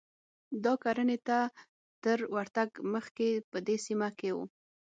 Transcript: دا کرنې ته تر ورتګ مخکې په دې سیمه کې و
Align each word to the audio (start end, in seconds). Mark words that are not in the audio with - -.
دا 0.63 0.73
کرنې 0.83 1.17
ته 1.27 1.37
تر 2.03 2.17
ورتګ 2.35 2.69
مخکې 2.93 3.29
په 3.51 3.57
دې 3.67 3.77
سیمه 3.85 4.09
کې 4.19 4.29
و 4.35 4.37